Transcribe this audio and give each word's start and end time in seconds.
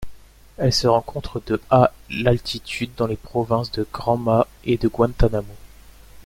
Elle 0.57 0.73
se 0.73 0.87
rencontre 0.87 1.43
de 1.45 1.61
à 1.69 1.93
d'altitude 2.09 2.89
dans 2.97 3.05
les 3.05 3.15
provinces 3.17 3.71
de 3.71 3.85
Granma 3.93 4.47
et 4.65 4.77
de 4.77 4.87
Guantánamo. 4.87 5.53